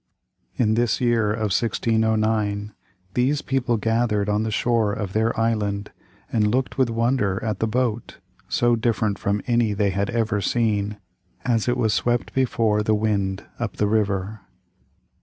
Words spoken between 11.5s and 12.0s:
it was